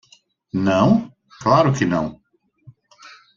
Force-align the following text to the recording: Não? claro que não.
Não? 0.51 1.13
claro 1.39 1.71
que 1.71 1.85
não. 1.85 2.19